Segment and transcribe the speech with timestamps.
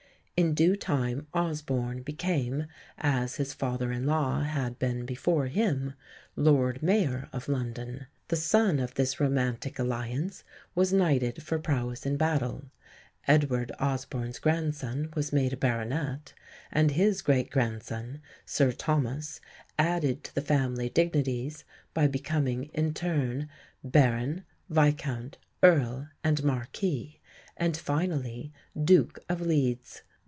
[0.37, 2.65] In due time Osborne became,
[2.97, 5.93] as his father in law had been before him,
[6.35, 10.43] Lord Mayor of London; the son of this romantic alliance
[10.73, 12.71] was knighted for prowess in battle;
[13.27, 16.33] Edward Osborne's grandson was made a Baronet;
[16.71, 19.41] and his great grandson, Sir Thomas,
[19.77, 23.47] added to the family dignities by becoming in turn,
[23.83, 27.19] Baron, Viscount, Earl and Marquis,
[27.57, 28.51] and, finally,
[28.83, 30.01] Duke of Leeds.